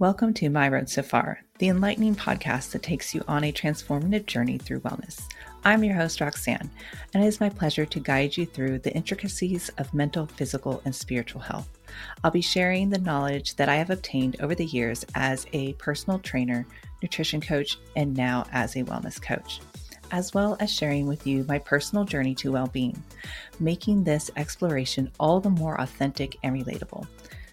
[0.00, 4.26] Welcome to My Road So Far, the enlightening podcast that takes you on a transformative
[4.26, 5.20] journey through wellness.
[5.64, 6.70] I'm your host, Roxanne,
[7.12, 10.94] and it is my pleasure to guide you through the intricacies of mental, physical, and
[10.94, 11.68] spiritual health.
[12.22, 16.20] I'll be sharing the knowledge that I have obtained over the years as a personal
[16.20, 16.64] trainer,
[17.02, 19.60] nutrition coach, and now as a wellness coach,
[20.12, 23.02] as well as sharing with you my personal journey to well being,
[23.58, 27.04] making this exploration all the more authentic and relatable.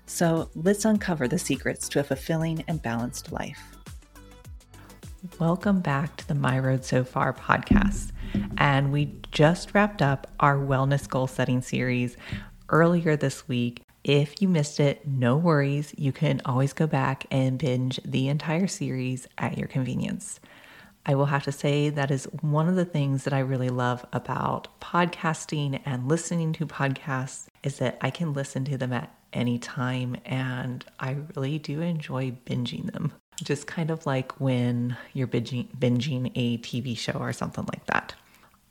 [0.07, 3.75] So let's uncover the secrets to a fulfilling and balanced life.
[5.39, 8.11] Welcome back to the My Road So Far podcast.
[8.57, 12.15] And we just wrapped up our wellness goal setting series
[12.69, 13.81] earlier this week.
[14.03, 15.95] If you missed it, no worries.
[15.97, 20.39] You can always go back and binge the entire series at your convenience.
[21.07, 24.05] I will have to say that is one of the things that I really love
[24.13, 30.17] about podcasting and listening to podcasts is that I can listen to them at anytime,
[30.25, 33.13] and I really do enjoy binging them.
[33.43, 38.15] Just kind of like when you're binging, binging a TV show or something like that.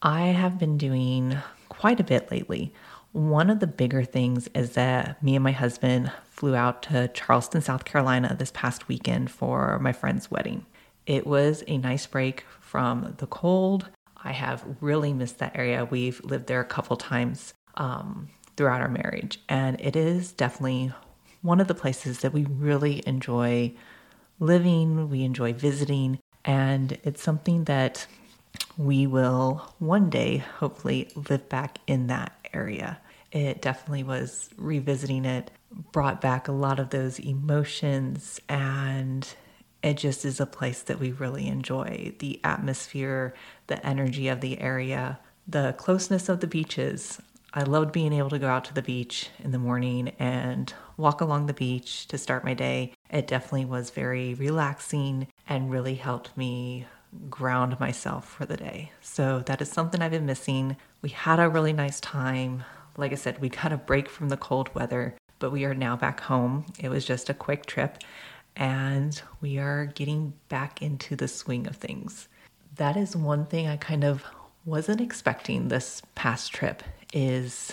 [0.02, 1.36] I have been doing
[1.68, 2.72] quite a bit lately.
[3.12, 7.60] One of the bigger things is that me and my husband flew out to Charleston,
[7.60, 10.66] South Carolina this past weekend for my friend's wedding.
[11.06, 13.88] It was a nice break from the cold.
[14.24, 15.84] I have really missed that area.
[15.84, 17.52] We've lived there a couple times.
[17.76, 19.40] Um, throughout our marriage.
[19.48, 20.92] And it is definitely
[21.42, 23.74] one of the places that we really enjoy
[24.40, 28.06] living, we enjoy visiting, and it's something that
[28.76, 32.98] we will one day hopefully live back in that area.
[33.32, 35.50] It definitely was revisiting it,
[35.92, 39.26] brought back a lot of those emotions, and
[39.82, 42.14] it just is a place that we really enjoy.
[42.18, 43.34] The atmosphere,
[43.66, 47.20] the energy of the area, the closeness of the beaches.
[47.56, 51.20] I loved being able to go out to the beach in the morning and walk
[51.20, 52.92] along the beach to start my day.
[53.10, 56.86] It definitely was very relaxing and really helped me
[57.30, 58.90] ground myself for the day.
[59.00, 60.76] So that is something I've been missing.
[61.00, 62.64] We had a really nice time.
[62.96, 65.94] Like I said, we got a break from the cold weather, but we are now
[65.94, 66.66] back home.
[66.80, 67.98] It was just a quick trip
[68.56, 72.26] and we are getting back into the swing of things.
[72.74, 74.24] That is one thing I kind of
[74.64, 76.82] wasn't expecting this past trip
[77.14, 77.72] is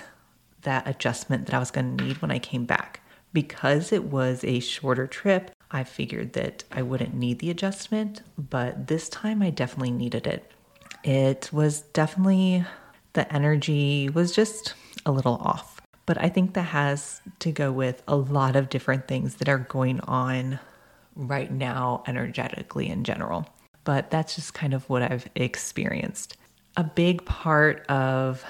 [0.62, 3.02] that adjustment that I was going to need when I came back.
[3.34, 8.88] Because it was a shorter trip, I figured that I wouldn't need the adjustment, but
[8.88, 10.52] this time I definitely needed it.
[11.04, 12.66] It was definitely
[13.14, 14.74] the energy was just
[15.06, 15.82] a little off.
[16.06, 19.60] But I think that has to go with a lot of different things that are
[19.60, 20.60] going on
[21.16, 23.48] right now, energetically in general.
[23.86, 26.36] But that's just kind of what I've experienced.
[26.76, 28.44] A big part of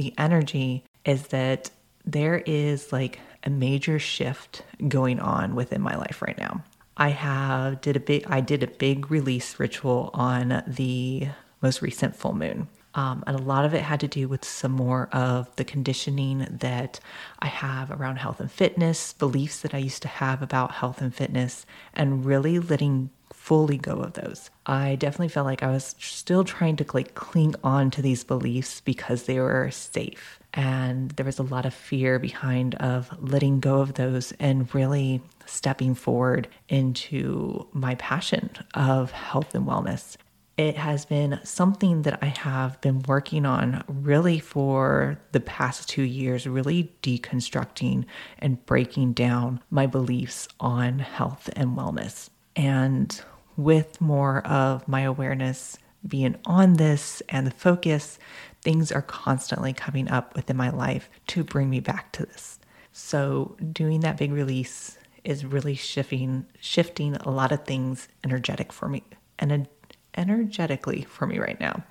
[0.00, 1.70] the energy is that
[2.06, 6.64] there is like a major shift going on within my life right now.
[6.96, 11.28] I have did a big I did a big release ritual on the
[11.60, 12.68] most recent full moon.
[12.94, 16.46] Um, and a lot of it had to do with some more of the conditioning
[16.50, 16.98] that
[17.38, 21.14] I have around health and fitness, beliefs that I used to have about health and
[21.14, 24.50] fitness, and really letting fully go of those.
[24.66, 28.80] I definitely felt like I was still trying to like cling on to these beliefs
[28.80, 30.38] because they were safe.
[30.54, 35.22] And there was a lot of fear behind of letting go of those and really
[35.46, 40.16] stepping forward into my passion of health and wellness.
[40.56, 46.02] It has been something that I have been working on really for the past two
[46.02, 48.04] years, really deconstructing
[48.38, 52.29] and breaking down my beliefs on health and wellness.
[52.56, 53.20] And
[53.56, 58.18] with more of my awareness being on this and the focus,
[58.62, 62.58] things are constantly coming up within my life to bring me back to this.
[62.92, 68.88] So doing that big release is really shifting shifting a lot of things energetic for
[68.88, 69.02] me
[69.38, 69.68] and
[70.16, 71.84] energetically for me right now.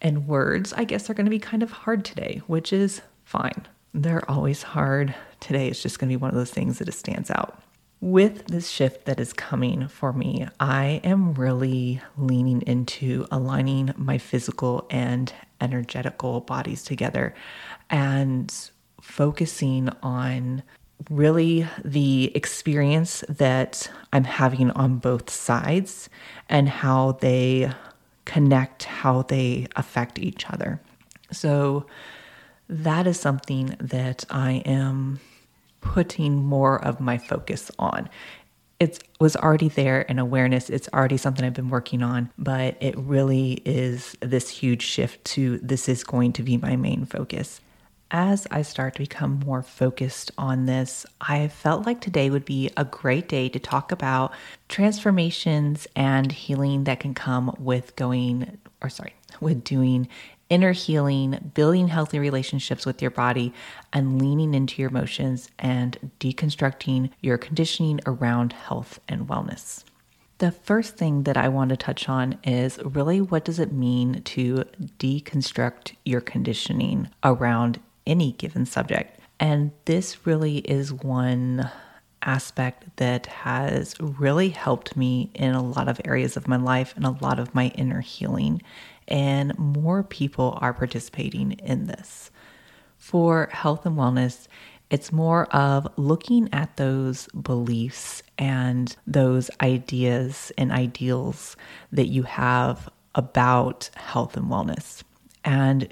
[0.00, 3.66] And words, I guess, are going to be kind of hard today, which is fine.
[3.94, 5.14] They're always hard.
[5.38, 7.61] Today is just going to be one of those things that it stands out
[8.02, 14.18] with this shift that is coming for me, I am really leaning into aligning my
[14.18, 17.32] physical and energetical bodies together
[17.88, 18.52] and
[19.00, 20.64] focusing on
[21.10, 26.10] really the experience that I'm having on both sides
[26.48, 27.70] and how they
[28.24, 30.80] connect, how they affect each other.
[31.30, 31.86] So,
[32.68, 35.20] that is something that I am
[35.82, 38.08] putting more of my focus on.
[38.80, 40.68] It was already there in awareness.
[40.70, 45.58] It's already something I've been working on, but it really is this huge shift to
[45.58, 47.60] this is going to be my main focus.
[48.12, 52.70] as I start to become more focused on this, I felt like today would be
[52.76, 54.34] a great day to talk about
[54.68, 60.08] transformations and healing that can come with going, or sorry, with doing
[60.52, 63.54] inner healing, building healthy relationships with your body,
[63.90, 69.82] and leaning into your emotions and deconstructing your conditioning around health and wellness.
[70.36, 74.20] The first thing that I want to touch on is really what does it mean
[74.24, 74.64] to
[74.98, 79.20] deconstruct your conditioning around any given subject?
[79.40, 81.70] And this really is one
[82.20, 87.06] aspect that has really helped me in a lot of areas of my life and
[87.06, 88.60] a lot of my inner healing.
[89.08, 92.30] And more people are participating in this.
[92.96, 94.46] For health and wellness,
[94.90, 101.56] it's more of looking at those beliefs and those ideas and ideals
[101.90, 105.02] that you have about health and wellness.
[105.44, 105.88] And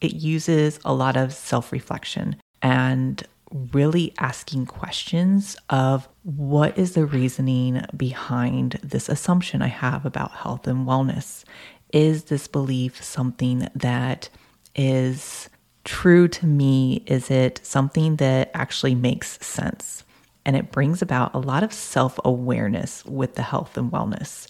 [0.00, 3.26] it uses a lot of self reflection and
[3.72, 10.66] really asking questions of what is the reasoning behind this assumption I have about health
[10.66, 11.44] and wellness?
[11.92, 14.28] Is this belief something that
[14.74, 15.48] is
[15.84, 17.02] true to me?
[17.06, 20.04] Is it something that actually makes sense?
[20.44, 24.48] And it brings about a lot of self awareness with the health and wellness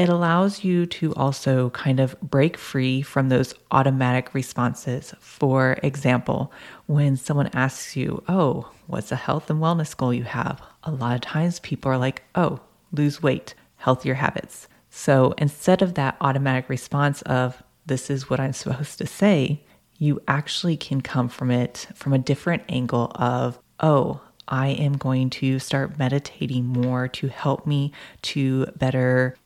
[0.00, 5.12] it allows you to also kind of break free from those automatic responses.
[5.20, 6.50] For example,
[6.86, 10.62] when someone asks you, Oh, what's a health and wellness goal you have?
[10.84, 12.60] A lot of times people are like, Oh,
[12.92, 14.68] lose weight, healthier habits.
[14.90, 19.62] So instead of that automatic response of, This is what I'm supposed to say,
[19.98, 25.30] you actually can come from it from a different angle of, Oh, I am going
[25.30, 27.92] to start meditating more to help me
[28.22, 29.36] to better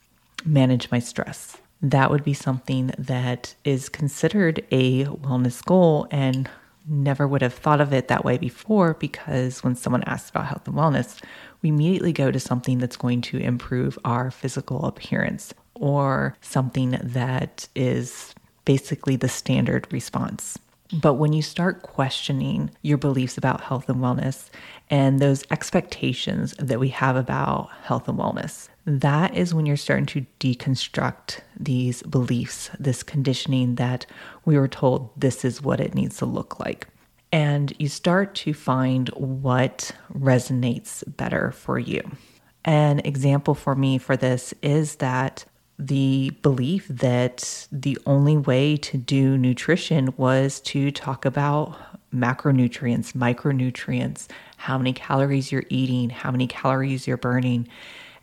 [0.44, 1.58] manage my stress.
[1.82, 6.48] That would be something that is considered a wellness goal and
[6.86, 10.66] never would have thought of it that way before because when someone asks about health
[10.66, 11.22] and wellness,
[11.62, 17.68] we immediately go to something that's going to improve our physical appearance or something that
[17.74, 18.34] is
[18.64, 20.58] basically the standard response.
[20.92, 24.50] But when you start questioning your beliefs about health and wellness
[24.90, 30.06] and those expectations that we have about health and wellness, that is when you're starting
[30.06, 34.06] to deconstruct these beliefs, this conditioning that
[34.44, 36.88] we were told this is what it needs to look like.
[37.32, 42.02] And you start to find what resonates better for you.
[42.64, 45.44] An example for me for this is that
[45.78, 51.76] the belief that the only way to do nutrition was to talk about
[52.14, 57.66] macronutrients, micronutrients, how many calories you're eating, how many calories you're burning.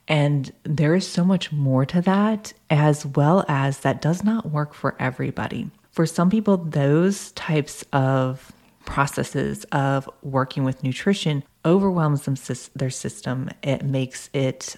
[0.07, 4.73] And there is so much more to that, as well as that does not work
[4.73, 5.69] for everybody.
[5.91, 8.51] For some people, those types of
[8.85, 12.35] processes of working with nutrition overwhelms them,
[12.75, 13.49] their system.
[13.61, 14.75] It makes it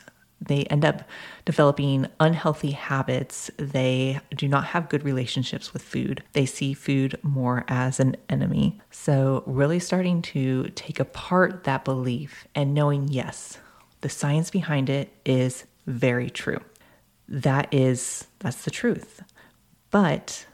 [0.48, 1.04] they end up
[1.46, 3.50] developing unhealthy habits.
[3.58, 6.24] They do not have good relationships with food.
[6.34, 8.82] They see food more as an enemy.
[8.92, 13.58] So, really starting to take apart that belief and knowing, yes,
[14.04, 16.60] the science behind it is very true.
[17.28, 19.24] That is, that's the truth.
[19.90, 20.46] But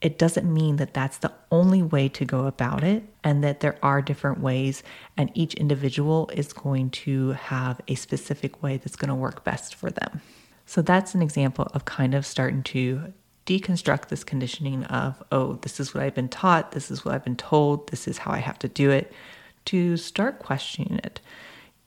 [0.00, 3.76] it doesn't mean that that's the only way to go about it and that there
[3.82, 4.82] are different ways
[5.16, 9.74] and each individual is going to have a specific way that's going to work best
[9.74, 10.20] for them.
[10.66, 13.12] So that's an example of kind of starting to
[13.44, 17.24] deconstruct this conditioning of, oh, this is what I've been taught, this is what I've
[17.24, 19.12] been told, this is how I have to do it,
[19.66, 21.20] to start questioning it.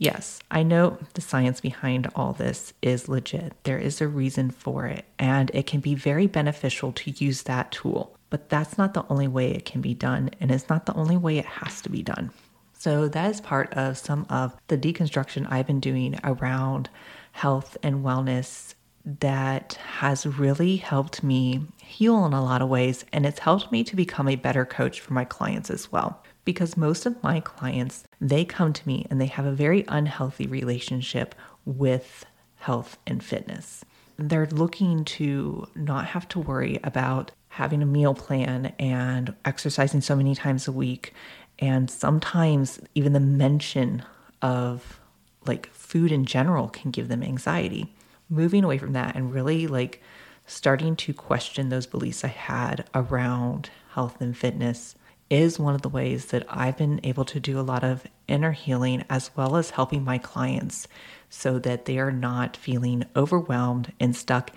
[0.02, 3.54] Yes, I know the science behind all this is legit.
[3.66, 7.72] There is a reason for it, and it can be very beneficial to use that
[7.72, 8.18] tool.
[8.32, 11.18] But that's not the only way it can be done, and it's not the only
[11.18, 12.32] way it has to be done.
[12.74, 16.90] So, that is part of some of the deconstruction I've been doing around
[17.34, 18.74] health and wellness
[19.06, 23.84] that has really helped me heal in a lot of ways, and it's helped me
[23.84, 28.04] to become a better coach for my clients as well because most of my clients
[28.20, 32.26] they come to me and they have a very unhealthy relationship with
[32.58, 33.84] health and fitness.
[34.18, 40.16] They're looking to not have to worry about having a meal plan and exercising so
[40.16, 41.14] many times a week
[41.60, 44.04] and sometimes even the mention
[44.42, 45.00] of
[45.46, 47.94] like food in general can give them anxiety.
[48.30, 50.02] Moving away from that and really like
[50.46, 54.96] starting to question those beliefs I had around health and fitness
[55.32, 58.52] is one of the ways that I've been able to do a lot of inner
[58.52, 60.90] healing as well as helping my clients
[61.30, 64.52] so that they are not feeling overwhelmed and stuck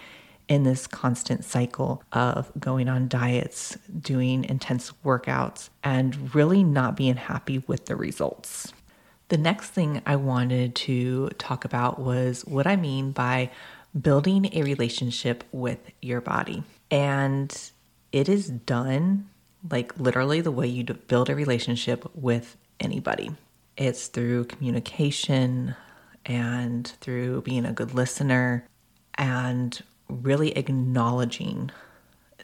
[0.48, 7.16] in this constant cycle of going on diets, doing intense workouts, and really not being
[7.16, 8.72] happy with the results.
[9.28, 13.50] The next thing I wanted to talk about was what I mean by
[13.98, 16.64] building a relationship with your body.
[16.90, 17.56] And
[18.12, 19.30] it is done
[19.70, 23.30] like literally the way you build a relationship with anybody.
[23.76, 25.74] It's through communication
[26.26, 28.66] and through being a good listener
[29.14, 31.70] and really acknowledging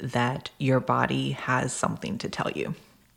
[0.00, 2.74] that your body has something to tell you.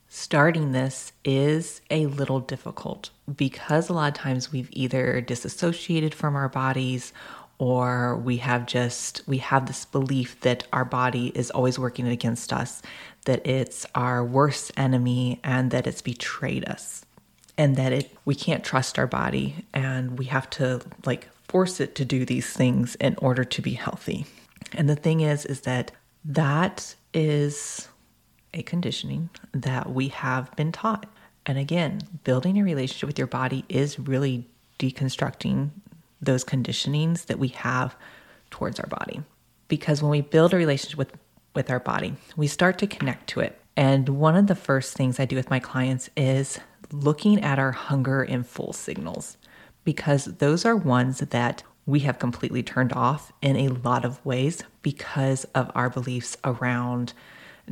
[0.10, 6.36] Starting this is a little difficult because a lot of times we've either disassociated from
[6.36, 7.14] our bodies
[7.58, 12.52] or we have just we have this belief that our body is always working against
[12.52, 12.82] us
[13.24, 17.06] that it's our worst enemy and that it's betrayed us
[17.58, 21.96] and that it we can't trust our body and we have to like force it
[21.96, 24.26] to do these things in order to be healthy
[24.74, 25.92] and the thing is is that
[26.26, 27.88] that is
[28.54, 31.06] a conditioning that we have been taught
[31.46, 34.48] and again building a relationship with your body is really
[34.80, 35.70] deconstructing
[36.22, 37.96] those conditionings that we have
[38.50, 39.22] towards our body.
[39.68, 41.14] Because when we build a relationship with,
[41.54, 43.60] with our body, we start to connect to it.
[43.76, 46.60] And one of the first things I do with my clients is
[46.92, 49.38] looking at our hunger and full signals,
[49.84, 54.64] because those are ones that we have completely turned off in a lot of ways
[54.82, 57.14] because of our beliefs around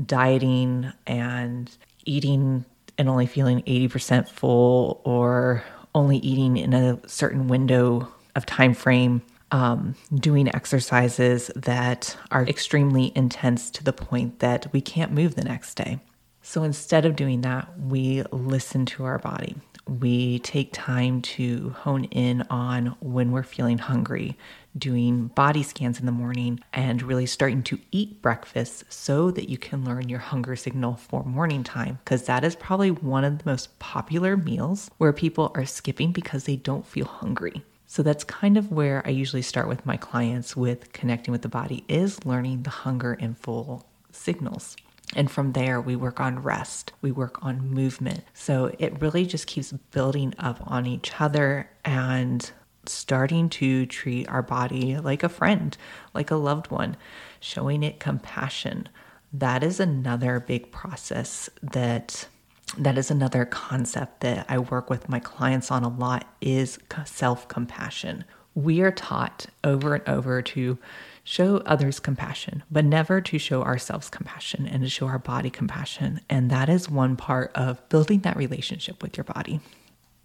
[0.05, 2.65] dieting and eating
[2.97, 5.63] and only feeling 80% full or
[5.95, 9.21] only eating in a certain window of time frame
[9.51, 15.43] um, doing exercises that are extremely intense to the point that we can't move the
[15.43, 15.99] next day.
[16.41, 19.55] So instead of doing that, we listen to our body.
[19.87, 24.37] We take time to hone in on when we're feeling hungry,
[24.77, 29.57] doing body scans in the morning, and really starting to eat breakfast so that you
[29.57, 31.99] can learn your hunger signal for morning time.
[32.03, 36.45] Because that is probably one of the most popular meals where people are skipping because
[36.45, 37.63] they don't feel hungry.
[37.91, 41.49] So that's kind of where I usually start with my clients with connecting with the
[41.49, 44.77] body is learning the hunger and full signals.
[45.13, 48.23] And from there, we work on rest, we work on movement.
[48.33, 52.49] So it really just keeps building up on each other and
[52.85, 55.75] starting to treat our body like a friend,
[56.13, 56.95] like a loved one,
[57.41, 58.87] showing it compassion.
[59.33, 62.29] That is another big process that
[62.77, 68.23] that is another concept that I work with my clients on a lot is self-compassion.
[68.53, 70.77] We are taught over and over to
[71.23, 76.21] show others compassion, but never to show ourselves compassion and to show our body compassion.
[76.29, 79.59] And that is one part of building that relationship with your body.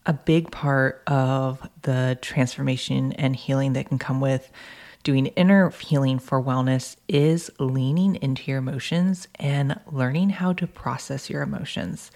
[0.07, 4.51] A big part of the transformation and healing that can come with
[5.03, 11.31] doing inner healing for wellness is leaning into your emotions and learning how to process
[11.31, 12.11] your emotions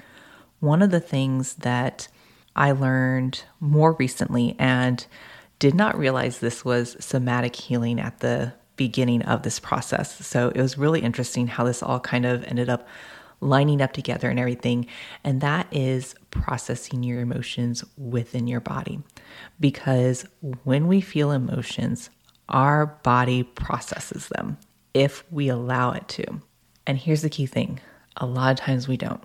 [0.61, 2.09] one of the things that
[2.55, 5.05] I learned more recently and
[5.59, 10.27] did not realize this was somatic healing at the beginning of this process.
[10.27, 12.89] So it was really interesting how this all kind of ended up
[13.41, 14.87] lining up together and everything.
[15.25, 19.01] And that is processing your emotions within your body.
[19.59, 20.27] Because
[20.65, 22.11] when we feel emotions,
[22.49, 24.59] our body processes them
[24.95, 26.41] if we allow it to.
[26.87, 27.81] And here's the key thing
[28.17, 29.23] a lot of times we don't.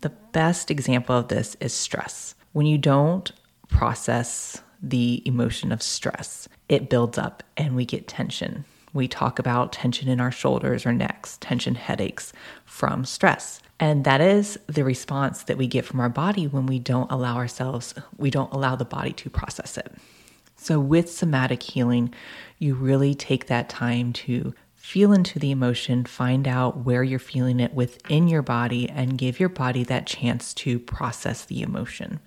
[0.00, 2.34] The best example of this is stress.
[2.52, 3.30] When you don't
[3.68, 8.64] process the emotion of stress, it builds up and we get tension.
[8.92, 12.32] We talk about tension in our shoulders or necks, tension headaches
[12.64, 13.60] from stress.
[13.80, 17.36] And that is the response that we get from our body when we don't allow
[17.36, 19.92] ourselves, we don't allow the body to process it.
[20.56, 22.12] So, with somatic healing,
[22.58, 24.52] you really take that time to
[24.88, 29.38] Feel into the emotion, find out where you're feeling it within your body, and give
[29.38, 32.20] your body that chance to process the emotion.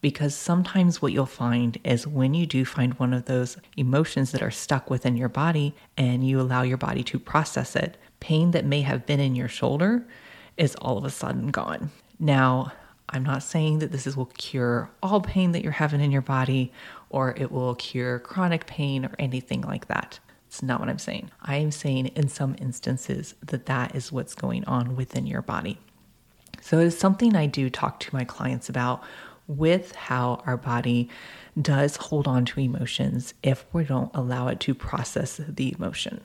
[0.00, 4.42] Because sometimes what you'll find is when you do find one of those emotions that
[4.42, 8.64] are stuck within your body and you allow your body to process it, pain that
[8.64, 10.04] may have been in your shoulder
[10.56, 11.92] is all of a sudden gone.
[12.18, 12.72] Now,
[13.10, 16.22] I'm not saying that this is, will cure all pain that you're having in your
[16.22, 16.72] body
[17.08, 20.18] or it will cure chronic pain or anything like that.
[20.50, 21.30] It's not what I'm saying.
[21.40, 25.78] I am saying in some instances that that is what's going on within your body.
[26.60, 29.00] So it's something I do talk to my clients about
[29.46, 31.08] with how our body
[31.62, 36.20] does hold on to emotions if we don't allow it to process the emotion.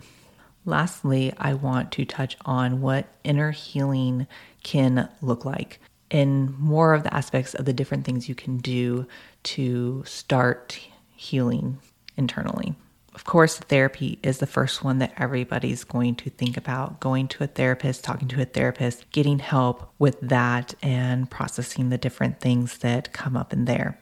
[0.66, 4.26] Lastly, I want to touch on what inner healing
[4.64, 5.80] can look like
[6.10, 9.06] and more of the aspects of the different things you can do
[9.44, 10.80] to start
[11.16, 11.78] healing
[12.18, 12.76] internally
[13.16, 17.46] of course, therapy is the first one that everybody's going to think about going to
[17.46, 22.80] a therapist, talking to a therapist, getting help with that, and processing the different things
[22.80, 23.98] that come up in there.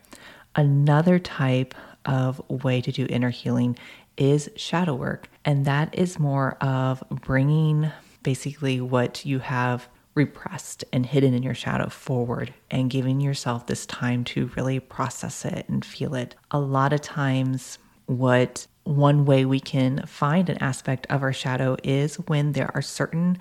[0.56, 3.78] Another type of way to do inner healing
[4.18, 7.92] is shadow work, and that is more of bringing
[8.24, 13.86] basically what you have repressed and hidden in your shadow forward and giving yourself this
[13.86, 16.36] time to really process it and feel it.
[16.52, 21.78] A lot of times, what one way we can find an aspect of our shadow
[21.84, 23.38] is when there are certain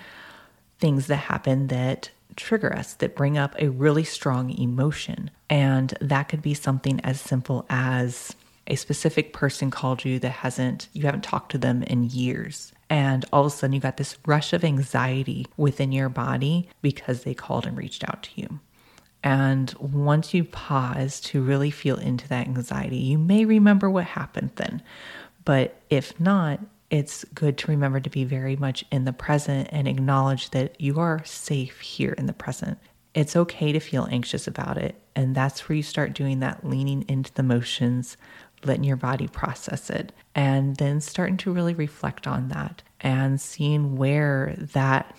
[0.79, 5.31] things that happen that trigger us, that bring up a really strong emotion.
[5.51, 8.35] And that could be something as simple as
[8.67, 12.73] a specific person called you that hasn't, you haven't talked to them in years.
[12.89, 17.23] And all of a sudden, you got this rush of anxiety within your body because
[17.23, 18.61] they called and reached out to you.
[19.23, 24.51] And once you pause to really feel into that anxiety, you may remember what happened
[24.57, 24.83] then.
[25.45, 26.61] But if not,
[26.91, 31.01] it's good to remember to be very much in the present and acknowledge that you
[31.01, 32.79] are safe here in the present.
[33.15, 34.97] It's okay to feel anxious about it.
[35.15, 38.17] And that's where you start doing that leaning into the motions,
[38.65, 43.97] letting your body process it, and then starting to really reflect on that and seeing
[43.97, 45.17] where that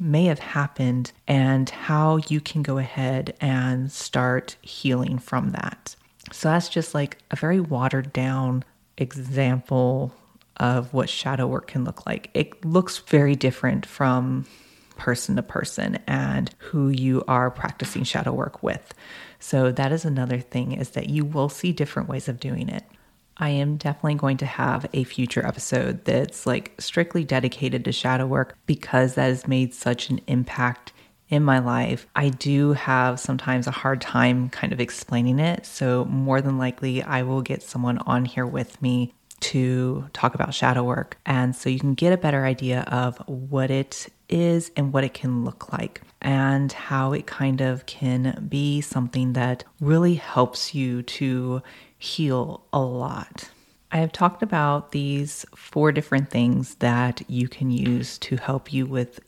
[0.00, 5.94] may have happened and how you can go ahead and start healing from that.
[6.30, 8.64] So that's just like a very watered down
[8.96, 10.14] example
[10.58, 12.30] of what shadow work can look like.
[12.34, 14.46] It looks very different from
[14.96, 18.94] person to person and who you are practicing shadow work with.
[19.40, 22.84] So that is another thing is that you will see different ways of doing it.
[23.36, 28.26] I am definitely going to have a future episode that's like strictly dedicated to shadow
[28.26, 30.92] work because that has made such an impact
[31.28, 32.06] in my life.
[32.14, 35.64] I do have sometimes a hard time kind of explaining it.
[35.64, 40.54] So, more than likely, I will get someone on here with me to talk about
[40.54, 41.18] shadow work.
[41.26, 45.14] And so you can get a better idea of what it is and what it
[45.14, 51.02] can look like, and how it kind of can be something that really helps you
[51.02, 51.62] to
[52.02, 53.48] heal a lot.
[53.92, 58.86] I have talked about these four different things that you can use to help you
[58.86, 59.20] with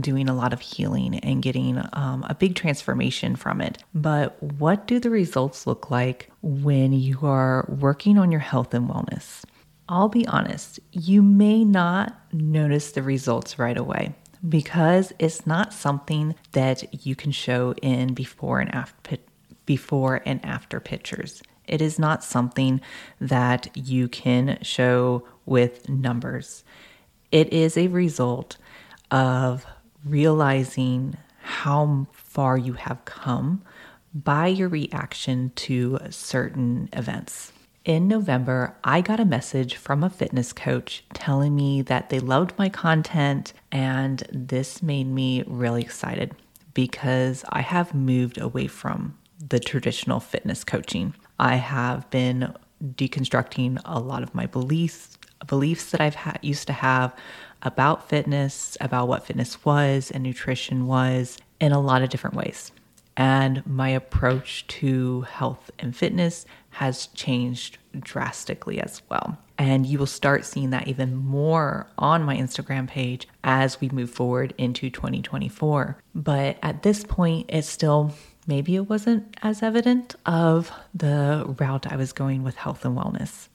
[0.00, 3.82] doing a lot of healing and getting um, a big transformation from it.
[3.92, 8.88] But what do the results look like when you are working on your health and
[8.88, 9.44] wellness?
[9.88, 14.14] I'll be honest, you may not notice the results right away
[14.48, 19.16] because it's not something that you can show in before and after
[19.66, 21.42] before and after pictures.
[21.66, 22.80] It is not something
[23.20, 26.64] that you can show with numbers.
[27.30, 28.56] It is a result
[29.10, 29.64] of
[30.04, 33.62] realizing how far you have come
[34.14, 37.52] by your reaction to certain events.
[37.84, 42.56] In November, I got a message from a fitness coach telling me that they loved
[42.56, 46.34] my content, and this made me really excited
[46.74, 51.14] because I have moved away from the traditional fitness coaching.
[51.42, 57.16] I have been deconstructing a lot of my beliefs, beliefs that I've used to have
[57.62, 62.70] about fitness, about what fitness was and nutrition was in a lot of different ways.
[63.16, 69.36] And my approach to health and fitness has changed drastically as well.
[69.58, 74.10] And you will start seeing that even more on my Instagram page as we move
[74.10, 75.98] forward into 2024.
[76.14, 78.14] But at this point, it's still
[78.46, 83.48] maybe it wasn't as evident of the route I was going with health and wellness.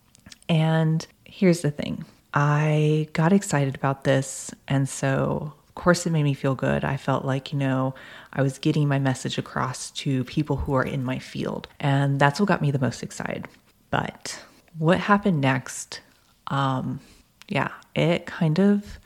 [0.49, 4.51] And here's the thing I got excited about this.
[4.67, 6.83] And so, of course, it made me feel good.
[6.83, 7.95] I felt like, you know,
[8.33, 11.67] I was getting my message across to people who are in my field.
[11.79, 13.47] And that's what got me the most excited.
[13.89, 14.39] But
[14.77, 16.01] what happened next?
[16.47, 16.99] Um,
[17.47, 18.99] yeah, it kind of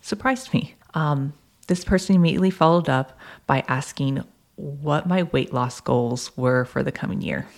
[0.00, 0.74] surprised me.
[0.94, 1.32] Um,
[1.68, 4.24] this person immediately followed up by asking
[4.62, 7.48] what my weight loss goals were for the coming year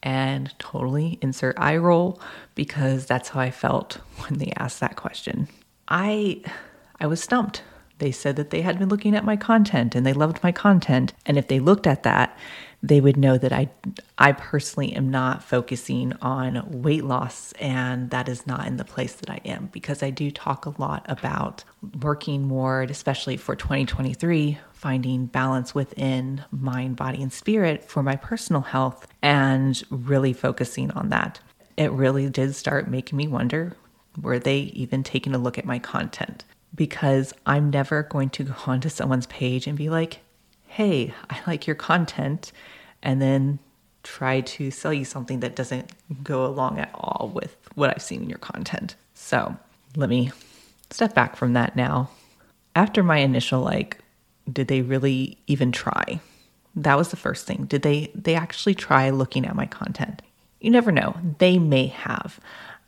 [0.00, 2.20] and totally insert eye roll
[2.54, 5.48] because that's how I felt when they asked that question.
[5.88, 6.42] I
[7.00, 7.62] I was stumped.
[7.98, 11.14] They said that they had been looking at my content and they loved my content
[11.24, 12.38] and if they looked at that
[12.82, 13.68] they would know that I
[14.18, 19.14] I personally am not focusing on weight loss and that is not in the place
[19.14, 21.64] that I am because I do talk a lot about
[22.00, 28.62] working more especially for 2023 finding balance within mind body and spirit for my personal
[28.62, 31.40] health and really focusing on that.
[31.76, 33.76] It really did start making me wonder
[34.20, 36.44] were they even taking a look at my content?
[36.74, 40.20] Because I'm never going to go onto someone's page and be like,
[40.66, 42.52] hey, I like your content,
[43.02, 43.58] and then
[44.02, 45.90] try to sell you something that doesn't
[46.22, 48.94] go along at all with what I've seen in your content.
[49.14, 49.56] So
[49.96, 50.30] let me
[50.90, 52.10] step back from that now.
[52.76, 53.98] After my initial like,
[54.50, 56.20] did they really even try?
[56.76, 57.64] That was the first thing.
[57.64, 60.22] Did they they actually try looking at my content?
[60.60, 61.16] You never know.
[61.38, 62.38] They may have.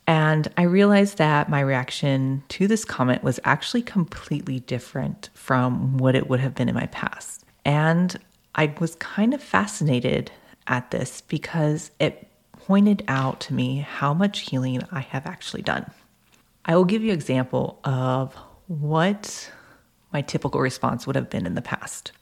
[0.06, 6.14] And I realized that my reaction to this comment was actually completely different from what
[6.14, 7.37] it would have been in my past.
[7.68, 8.18] And
[8.54, 10.32] I was kind of fascinated
[10.66, 15.90] at this because it pointed out to me how much healing I have actually done.
[16.64, 18.34] I will give you an example of
[18.68, 19.52] what
[20.14, 22.12] my typical response would have been in the past.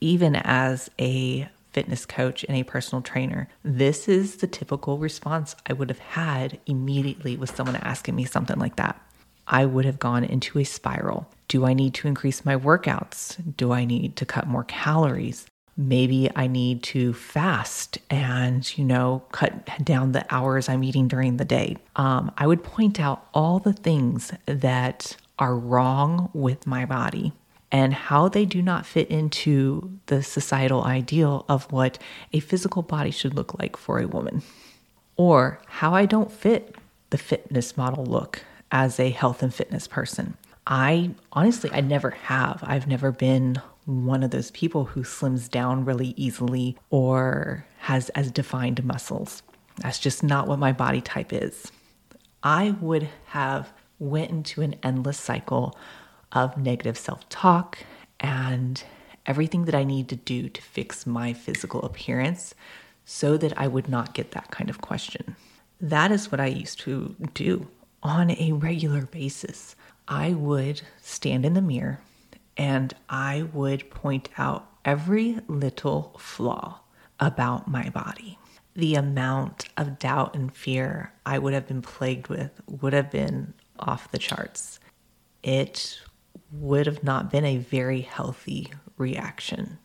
[0.00, 5.72] Even as a fitness coach and a personal trainer, this is the typical response I
[5.72, 9.04] would have had immediately with someone asking me something like that.
[9.46, 11.28] I would have gone into a spiral.
[11.48, 13.56] Do I need to increase my workouts?
[13.56, 15.46] Do I need to cut more calories?
[15.76, 21.36] Maybe I need to fast and, you know, cut down the hours I'm eating during
[21.36, 21.76] the day.
[21.96, 27.32] Um, I would point out all the things that are wrong with my body
[27.72, 31.98] and how they do not fit into the societal ideal of what
[32.32, 34.42] a physical body should look like for a woman,
[35.16, 36.76] or how I don't fit
[37.10, 40.36] the fitness model look as a health and fitness person.
[40.66, 42.62] I honestly, I never have.
[42.66, 48.32] I've never been one of those people who slims down really easily or has as
[48.32, 49.42] defined muscles.
[49.76, 51.70] That's just not what my body type is.
[52.42, 55.78] I would have went into an endless cycle
[56.32, 57.78] of negative self talk
[58.18, 58.82] and
[59.24, 62.54] everything that I need to do to fix my physical appearance
[63.04, 65.36] so that I would not get that kind of question.
[65.80, 67.68] That is what I used to do
[68.04, 69.74] on a regular basis.
[70.06, 72.00] I would stand in the mirror
[72.56, 76.80] and I would point out every little flaw
[77.18, 78.38] about my body.
[78.74, 83.54] The amount of doubt and fear I would have been plagued with would have been
[83.78, 84.78] off the charts.
[85.42, 86.00] It
[86.52, 89.78] would have not been a very healthy reaction.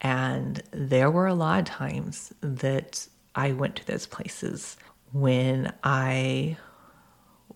[0.00, 4.76] And there were a lot of times that I went to those places
[5.12, 6.56] when I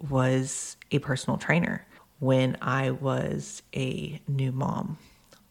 [0.00, 1.87] was a personal trainer,
[2.18, 4.98] when I was a new mom,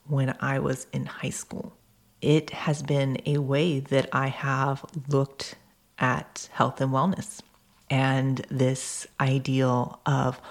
[0.06, 1.74] when I was in high school.
[2.22, 5.56] It has been a way that I have looked
[6.00, 7.42] at health and wellness
[7.90, 10.42] and this ideal of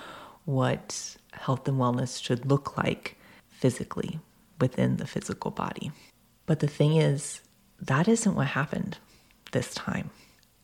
[0.45, 3.17] what health and wellness should look like
[3.49, 4.21] physically
[4.61, 5.93] within the physical body.
[6.47, 7.41] But the thing is,
[7.81, 8.99] that isn't what happened
[9.53, 10.11] this time.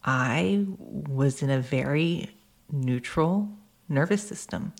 [0.04, 2.30] I was in a very
[2.72, 3.48] neutral
[3.88, 4.72] nervous system.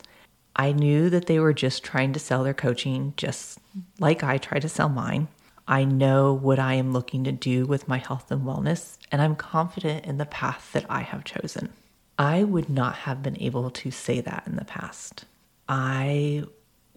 [0.56, 3.58] I knew that they were just trying to sell their coaching, just
[3.98, 5.28] like I try to sell mine.
[5.68, 9.36] I know what I am looking to do with my health and wellness, and I'm
[9.36, 11.70] confident in the path that I have chosen.
[12.18, 15.24] I would not have been able to say that in the past.
[15.68, 16.44] I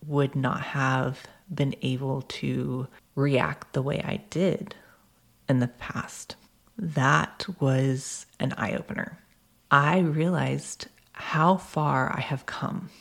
[0.05, 4.75] would not have been able to react the way I did
[5.47, 6.35] in the past.
[6.77, 9.19] That was an eye opener.
[9.75, 12.91] I realized how far I have come.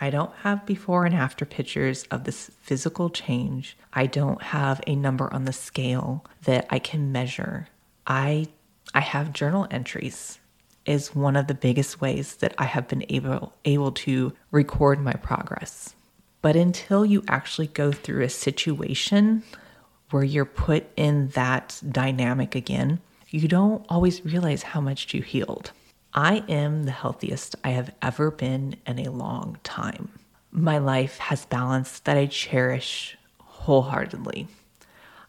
[0.00, 3.78] I don't have before and after pictures of this physical change.
[3.92, 7.68] I don't have a number on the scale that I can measure.
[8.08, 8.48] I
[8.92, 10.40] I have journal entries
[10.84, 15.12] is one of the biggest ways that I have been able able to record my
[15.12, 15.94] progress.
[16.42, 19.44] But until you actually go through a situation
[20.10, 22.98] where you're put in that dynamic again,
[23.30, 25.70] you don't always realize how much you healed.
[26.18, 30.08] I am the healthiest I have ever been in a long time.
[30.50, 34.48] My life has balance that I cherish wholeheartedly.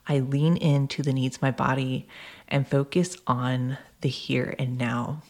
[0.08, 2.08] I lean into the needs of my body
[2.48, 5.24] and focus on the here and now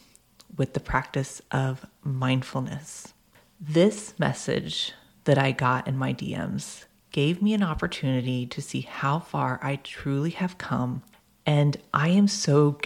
[0.56, 3.12] with the practice of mindfulness.
[3.60, 4.92] This message
[5.24, 9.76] that I got in my DMs gave me an opportunity to see how far I
[9.76, 11.02] truly have come
[11.44, 12.78] and I am so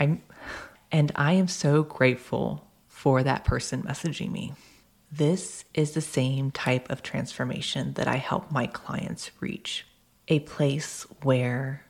[0.00, 0.22] I'm
[0.92, 4.52] and I am so grateful for that person messaging me.
[5.12, 9.86] This is the same type of transformation that I help my clients reach.
[10.28, 11.84] A place where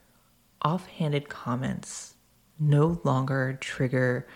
[0.64, 2.14] offhanded comments
[2.58, 4.26] no longer trigger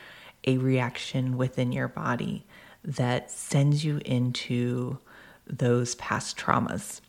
[0.46, 2.46] a reaction within your body
[2.83, 4.98] that sends you into
[5.46, 7.00] those past traumas.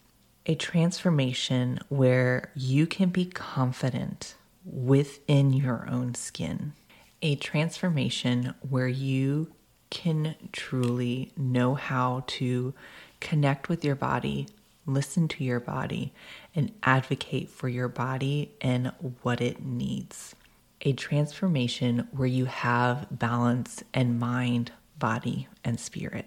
[0.45, 6.73] A transformation where you can be confident within your own skin.
[7.21, 9.51] A transformation where you
[9.89, 12.73] can truly know how to
[13.19, 14.47] connect with your body,
[14.85, 16.13] listen to your body,
[16.53, 20.35] and advocate for your body and what it needs.
[20.81, 26.25] a transformation where you have balance and mind, body, and spirit.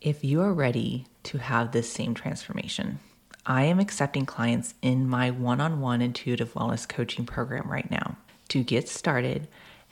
[0.00, 2.98] If you are ready to have this same transformation,
[3.44, 8.16] I am accepting clients in my one on one intuitive wellness coaching program right now.
[8.48, 9.48] To get started,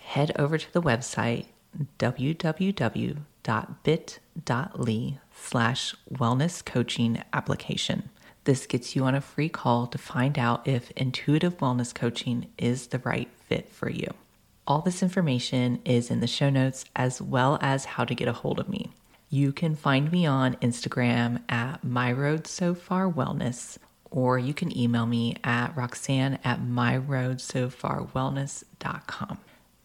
[0.09, 1.44] head over to the website
[1.99, 3.18] www.bit.ly
[5.35, 8.09] slash wellness coaching application.
[8.44, 12.87] This gets you on a free call to find out if intuitive wellness coaching is
[12.87, 14.09] the right fit for you.
[14.66, 18.33] All this information is in the show notes as well as how to get a
[18.33, 18.90] hold of me.
[19.29, 23.77] You can find me on Instagram at myroadsofarwellness
[24.11, 29.38] or you can email me at roxanne at myroadsofarwellness.com.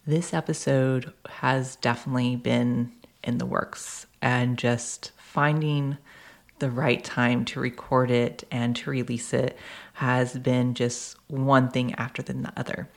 [0.06, 5.96] This episode has definitely been in the works and just finding
[6.58, 9.56] the right time to record it and to release it
[9.94, 12.90] has been just one thing after the other.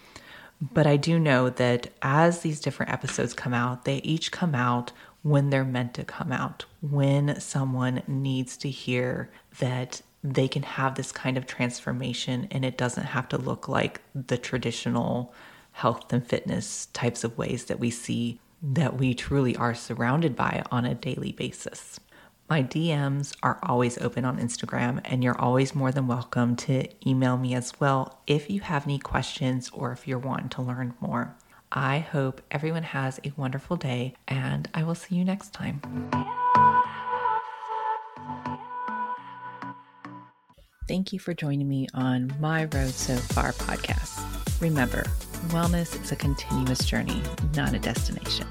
[0.61, 4.91] But I do know that as these different episodes come out, they each come out
[5.21, 10.95] when they're meant to come out, when someone needs to hear that they can have
[10.95, 15.33] this kind of transformation and it doesn't have to look like the traditional
[15.77, 20.63] health and fitness types of ways that we see that we truly are surrounded by
[20.71, 21.99] on a daily basis.
[22.49, 27.37] My DMs are always open on Instagram, and you're always more than welcome to email
[27.37, 31.35] me as well if you have any questions or if you're wanting to learn more.
[31.71, 35.81] I hope everyone has a wonderful day, and I will see you next time.
[40.87, 44.26] Thank you for joining me on My Road So Far podcast.
[44.59, 45.03] Remember,
[45.49, 47.21] wellness is a continuous journey,
[47.55, 48.47] not a destination.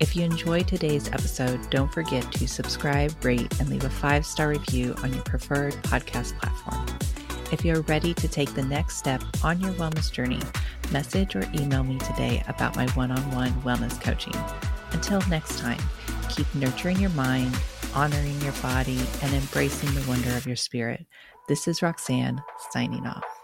[0.00, 4.48] If you enjoyed today's episode, don't forget to subscribe, rate, and leave a five star
[4.48, 6.86] review on your preferred podcast platform.
[7.52, 10.40] If you're ready to take the next step on your wellness journey,
[10.90, 14.34] message or email me today about my one on one wellness coaching.
[14.90, 15.80] Until next time,
[16.28, 17.56] keep nurturing your mind,
[17.94, 21.06] honoring your body, and embracing the wonder of your spirit.
[21.46, 23.35] This is Roxanne signing off.